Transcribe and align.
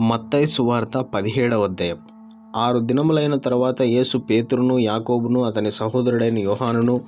మత్తయి 0.00 0.46
సువార్త 0.46 0.98
పదిహేడవ 0.98 1.64
అధ్యాయం. 1.64 1.96
ఆరు 2.56 2.78
దినములైన 2.78 3.34
తర్వాత 3.34 3.82
యేసు 3.82 4.18
పేతురును 4.18 4.78
యాకోబును 4.78 5.44
అతని 5.44 5.70
సహోదరుడైన 5.70 6.38
యోహానును 6.38 7.00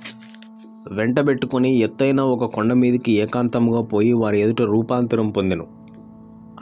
వెంటబెట్టుకొని 0.91 1.77
ఎత్తైన 1.77 2.21
ఒక 2.21 2.45
కొండ 2.45 2.73
మీదికి 2.73 3.11
ఏకాంతముగా 3.11 3.81
పోయి 3.81 4.13
వారి 4.13 4.41
ఎదుట 4.41 4.61
రూపాంతరం 4.61 5.29
పొందెను. 5.29 5.67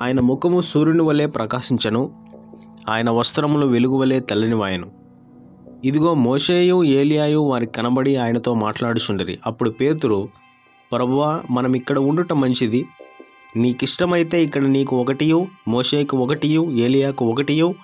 ఆయన 0.01 0.19
ముఖము 0.19 0.61
సూర్యుని 0.61 1.01
వలె 1.01 1.25
ప్రకాశించను 1.25 2.09
ఆయన 2.89 3.09
వస్త్రములు 3.09 3.67
వెలుగు 3.67 3.97
వలె 3.97 4.19
తెల్లనివాయను. 4.19 4.87
ఇదిగో 5.85 6.13
మోషేయు 6.13 6.83
ఏలియాయు 6.83 7.39
వారికి 7.39 7.71
కనబడి 7.71 8.15
ఆయనతో 8.15 8.53
మాట్లాడుచుండిరి. 8.53 9.39
అప్పుడు 9.45 9.69
పేతురు 9.69 10.27
ప్రభువా 10.91 11.41
మనం 11.51 11.73
ఇక్కడ 11.73 11.99
ఉండుట 11.99 12.33
మంచిది. 12.33 12.85
నీకిష్టమైతే 13.55 14.43
ఇక్కడ 14.43 14.63
నీకు 14.63 15.01
ఒకటియు 15.01 15.47
మోషేకు 15.67 16.17
ఒకటియు 16.17 16.71
ఏలియాకు 16.71 17.25
ఒకటియు 17.25 17.75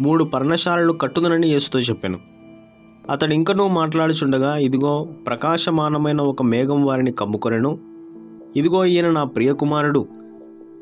మూడు 0.00 0.24
పర్ణశాలలు 0.24 0.92
కట్టుదనని 0.92 1.48
యేసుతో 1.48 1.78
చెప్పాను. 1.78 2.18
అతడు 3.10 3.34
ఇంకనూ 3.34 3.68
మాట్లాడుచుండగా 3.68 4.56
ఇదిగో 4.56 5.08
ప్రకాశమానమైన 5.26 6.20
ఒక 6.20 6.42
మేఘం 6.42 6.84
వారిని 6.84 7.12
కమ్ముకొనెను. 7.12 7.78
ఇదిగో 8.56 8.84
ఈయన 8.84 9.10
నా 9.10 9.24
ప్రియకుమారుడు. 9.24 10.08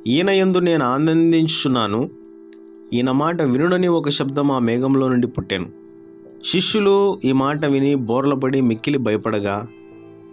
ఈయన 0.07 0.30
యందు 0.30 0.59
నేను 0.59 0.85
ఆనందించుచున్నాను. 0.85 2.11
ఈయన 2.93 3.11
మాట 3.11 3.43
వినుడని 3.43 3.88
ఒక 3.88 4.09
శబ్దం 4.09 4.51
ఆ 4.51 4.59
మేఘంలో 4.59 5.09
నుండి 5.09 5.27
పుట్టాను. 5.27 5.66
శిష్యులు 6.45 7.19
ఈ 7.25 7.33
మాట 7.33 7.65
విని 7.65 7.95
బోర్లపడి 7.95 8.61
మిక్కిలి 8.61 8.99
భయపడగా 8.99 9.66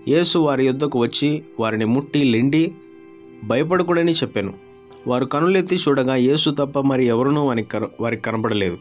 యేసు 0.07 0.39
వారి 0.39 0.65
యొద్దకు 0.65 0.99
వచ్చి 0.99 1.43
వారిని 1.59 1.85
ముట్టి 1.85 2.23
లెండి 2.23 2.71
భయపడకూడని 3.47 4.11
చెప్పాను. 4.11 4.53
వారు 5.07 5.25
కనులెత్తి 5.25 5.75
చూడగా 5.75 6.15
యేసు 6.15 6.49
తప్ప 6.49 6.79
మరి 6.79 7.05
ఎవరునూ 7.05 7.43
వారికి 7.43 7.69
కన 7.69 7.87
వారికి 8.01 8.21
కనపడలేదు 8.21 8.77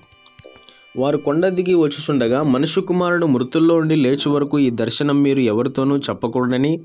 వారు 0.99 1.17
కొండ 1.17 1.49
దిగి 1.49 1.75
వచ్చుచుండగా 1.75 2.43
మనుషు 2.43 2.81
కుమారుడు 2.81 3.27
మృతుల్లో 3.27 3.77
ఉండి 3.77 3.97
లేచి 3.97 4.29
వరకు 4.29 4.59
ఈ 4.59 4.71
దర్శనం 4.71 5.23
మీరు 5.23 5.41
ఎవరితోనూ 5.41 5.97
చెప్పకూడదని 5.97 6.81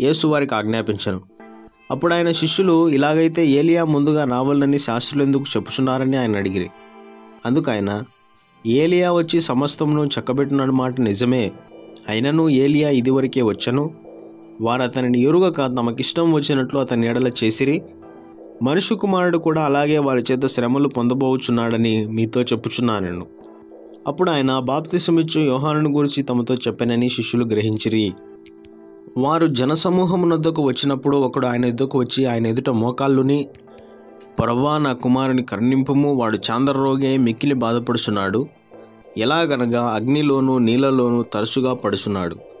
యేసు 0.00 0.26
వారికి 0.26 0.54
ఆజ్ఞాపించను. 0.54 1.20
అప్పుడు 1.90 2.14
ఆయన 2.14 2.30
శిష్యులు 2.32 2.88
ఇలాగైతే 2.88 3.46
ఏలియా 3.46 3.84
ముందుగా 3.84 4.24
రావాలని 4.24 4.78
శాస్త్రులు 4.78 5.24
ఎందుకు 5.24 5.44
చెప్పుచున్నారని 5.56 6.16
ఆయన 6.16 6.36
అడిగిరి. 6.36 6.70
అందుకు 7.46 7.70
ఆయన 7.70 8.02
ఏలియా 8.66 9.12
వచ్చి 9.12 9.40
సమస్తమును 9.40 10.06
చక్కబెట్టిన 10.06 10.64
మాట 10.64 11.00
నిజమే. 11.00 11.52
అయినను 12.08 12.48
ఏలియా 12.48 12.90
ఇదివరకే 12.90 13.42
వచ్చను. 13.42 13.90
వారు 14.60 14.82
అతనిని 14.82 15.22
ఎరుగక 15.22 15.66
తమకిష్టం 15.66 16.32
వచ్చినట్లు 16.32 16.80
అతని 16.80 17.06
ఎడల 17.06 17.30
చేసిరి. 17.44 17.82
మనుషు 18.62 18.94
కుమారుడు 18.94 19.38
కూడా 19.38 19.62
అలాగే 19.62 19.98
వారి 19.98 20.22
చేత 20.32 20.46
శ్రమలు 20.46 20.88
పొందబోచున్నాడని 20.88 22.06
మీతో 22.06 22.40
చెప్పుచున్నాను 22.40 23.26
అప్పుడు 24.06 24.30
ఆయన 24.30 24.58
బాప్తిసమిచ్చు 24.58 25.40
యోహానుని 25.40 25.90
గురించి 25.90 26.22
తమతో 26.22 26.54
చెప్పానని 26.54 27.08
శిష్యులు 27.08 27.44
గ్రహించిరి. 27.44 28.12
వారు 29.18 29.46
జనసమూహమునొద్దకు 29.46 30.62
వచ్చినప్పుడు 30.62 31.16
ఒకడు 31.16 31.46
ఆయన 31.46 31.64
ఎద్దుకు 31.64 31.98
వచ్చి 31.98 32.26
ఆయన 32.26 32.46
ఎదుట 32.46 32.70
మోకాళ్ళుని 32.70 33.46
పొరవా 34.40 34.78
నా 34.78 34.92
కుమారుని 34.92 35.42
కర్ణింపము 35.42 36.14
వాడు 36.14 36.38
చాంద్రరోగే 36.50 37.16
మిక్కిలి 37.16 37.54
బాధపడుచున్నాడు. 37.54 38.46
ఎలాగనగా 39.18 39.82
అగ్నిలోనూ 39.82 40.58
నీళ్ళలోనూ 40.58 41.22
తరచుగా 41.22 41.74
పడుచున్నాడు. 41.74 42.51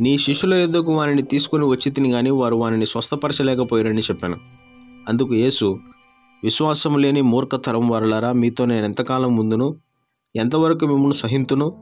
నీ 0.00 0.18
శిష్యుల 0.18 0.54
యొద్దకు 0.54 0.92
వారిని 0.94 1.22
తీసుకుని 1.22 1.66
వచ్చి 1.66 1.92
తిని 1.92 2.10
కానీ 2.10 2.30
వారు 2.30 2.56
వారిని 2.56 2.86
స్వస్థపరచలేకపోయారని 2.86 3.98
చెప్పాను. 3.98 4.36
అందుకు 5.08 5.34
యేసు 5.34 5.78
విశ్వాసం 6.44 6.98
లేని 6.98 7.22
మూర్ఖతరం 7.22 7.88
వారులారా 7.88 8.32
మీతో 8.32 8.64
నేను 8.64 8.84
ఎంతకాలం 8.84 9.36
ముందును 9.36 9.74
ఎంతవరకు 10.36 10.86
మిమ్మల్ని 10.86 11.14
సహింతును? 11.14 11.72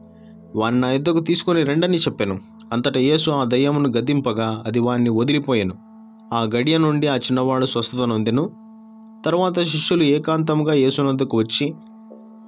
వారిని 0.56 0.80
నా 0.80 0.90
యుద్ధకు 0.90 1.20
తీసుకొని 1.20 1.62
రెండని 1.62 1.96
చెప్పాను. 1.96 2.38
అంతటా 2.72 3.00
యేసు 3.00 3.30
ఆ 3.30 3.44
దయ్యమును 3.44 3.88
గద్దింపగా 3.88 4.62
అది 4.66 4.78
వారిని 4.78 5.10
వదిలిపోయాను. 5.10 5.74
ఆ 6.32 6.42
గడియ 6.42 6.78
నుండి 6.78 7.06
ఆ 7.06 7.16
చిన్నవాడు 7.16 7.66
స్వస్థత 7.66 7.98
నొందెను. 7.98 8.50
తర్వాత 9.26 9.62
శిష్యులు 9.62 10.02
ఏకాంతంగా 10.02 10.72
యేసునందుకు 10.72 11.36
వచ్చి 11.36 11.74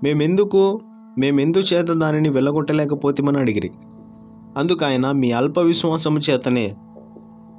మేమెందుకు? 0.05 0.81
మేమెందు 1.19 1.59
చేత 1.59 1.85
దానిని 1.85 2.29
వెళ్ళగొట్టలేకపోతామని 2.29 3.39
అడిగిరి. 3.39 3.71
అందుకైన 4.57 5.11
మీ 5.11 5.33
అల్ప 5.33 5.59
విశ్వాసము 5.59 6.19
చేతనే 6.19 6.75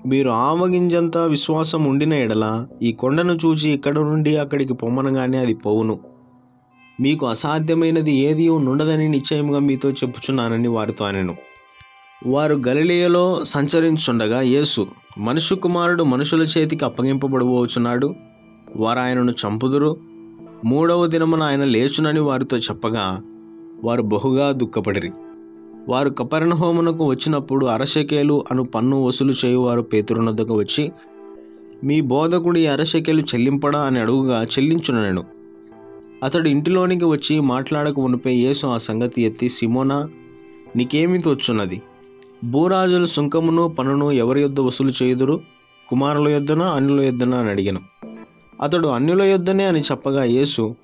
మీరు 0.06 0.30
ఆవగింజంత 0.30 1.18
విశ్వాసం 1.18 1.84
ఉండిన 1.84 2.14
ఎడల 2.14 2.66
ఈ 2.82 2.92
కొండను 2.92 3.34
చూచి 3.34 3.72
ఇక్కడ 3.72 4.00
నుండి 4.00 4.38
అక్కడికి 4.38 4.74
పొమ్మనగానే 4.74 5.38
అది 5.38 5.54
పోవును. 5.54 6.00
మీకు 7.02 7.26
అసాధ్యమైనది 7.26 8.12
ఏది 8.12 8.50
నుండదని 8.60 9.10
నిశ్చయముగా 9.10 9.60
మీతో 9.60 9.90
చెప్పుచున్నానని 9.90 10.68
వారితో 10.68 11.06
అనెను. 11.06 11.36
వారు 12.28 12.62
గలిలియలో 12.68 13.44
సంచరించుండగా 13.44 14.42
యేసు 14.42 14.88
మనుషు 15.18 15.56
కుమారుడు 15.56 16.04
మనుషుల 16.04 16.42
చేతికి 16.42 16.86
అప్పగింపబడబోచున్నాడు. 16.86 18.16
వారు 18.76 19.00
ఆయనను 19.00 19.32
చంపుదురు. 19.32 19.98
మూడవ 20.66 21.06
దినమున 21.06 21.44
ఆయన 21.44 21.64
లేచునని 21.64 22.20
వారితో 22.20 22.58
చెప్పగా 22.58 23.22
వారు 23.84 24.02
బహుగా 24.02 24.52
దుఃఖపడిరి. 24.52 25.12
వారు 25.90 26.10
కపర్ణహోమునకు 26.10 27.06
వచ్చినప్పుడు 27.06 27.66
అరశకేలు 27.66 28.44
అను 28.52 28.64
పన్ను 28.64 29.04
వసూలు 29.04 29.34
చేయువారు 29.46 29.82
పేతురునద్దకు 29.82 30.56
వచ్చి 30.56 30.92
మీ 31.84 32.02
బోధకుడి 32.02 32.68
అరశకేలు 32.68 33.22
చెల్లింపడా? 33.22 33.82
అని 33.82 34.00
అడుగుగా 34.00 34.44
చెల్లించునను. 34.44 35.24
అతడు 36.24 36.50
ఇంటిలోనికి 36.50 37.06
వచ్చి 37.06 37.40
మాట్లాడక 37.40 38.00
ఉనిపై 38.00 38.36
యేసు 38.36 38.68
ఆ 38.68 38.78
సంగతి 38.78 39.22
ఎత్తి 39.22 39.50
సిమోనా 39.50 40.10
నీకేమి 40.76 41.22
తోచున్నది? 41.22 41.82
భూరాజులు 42.52 43.06
సుంకమును 43.06 43.68
పనును 43.68 44.12
ఎవరి 44.12 44.42
యొద్ద 44.42 44.60
వసూలు 44.60 44.92
చేయుదురు? 45.04 45.42
కుమారుల 45.90 46.30
యొద్దనా 46.30 46.66
అన్యుల 46.66 47.02
యొద్దనా? 47.02 47.38
అని 47.38 47.50
అడిగాను. 47.50 47.80
అతడు 48.62 48.88
అన్యుల 48.88 49.22
యొద్దనే 49.22 49.66
అని 49.66 49.80
చెప్పగా 49.80 50.24
యేసు 50.24 50.76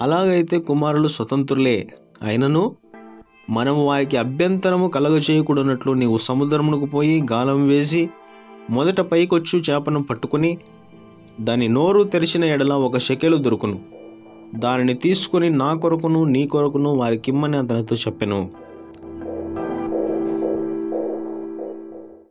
అలాగైతే 0.00 0.58
కుమారులు 0.58 1.08
స్వతంత్రులే. 1.08 1.88
అయినను 2.22 2.76
మనము 3.50 3.86
వారికి 3.86 4.16
అభ్యంతరము 4.16 4.88
కలగచేయకూడనట్లు 4.88 5.92
నీవు 5.92 6.18
సముద్రమునకు 6.18 6.86
పోయి 6.86 7.22
గాలం 7.32 7.68
వేసి 7.68 8.08
మొదట 8.70 9.00
పైకొచ్చు 9.00 9.58
చేపను 9.58 10.02
పట్టుకుని 10.02 10.58
దాని 11.40 11.68
నోరు 11.68 12.02
తెరిచిన 12.02 12.44
ఎడల 12.44 12.72
ఒక 12.72 12.98
షెకెలు 12.98 13.36
దొరుకును. 13.36 13.78
దానిని 14.54 14.94
తీసుకుని 14.94 15.50
నా 15.50 15.74
కొరకును 15.74 16.24
నీ 16.24 16.46
కొరకును 16.46 16.90
వారికిమ్మని 16.94 17.56
అతనితో 17.56 17.96
చెప్పెను. 17.96 18.50